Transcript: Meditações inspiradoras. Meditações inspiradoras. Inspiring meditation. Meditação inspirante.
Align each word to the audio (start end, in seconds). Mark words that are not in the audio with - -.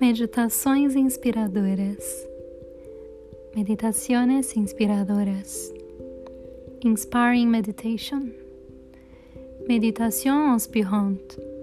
Meditações 0.00 0.96
inspiradoras. 0.96 2.26
Meditações 3.54 4.56
inspiradoras. 4.56 5.70
Inspiring 6.82 7.46
meditation. 7.46 8.30
Meditação 9.68 10.54
inspirante. 10.56 11.53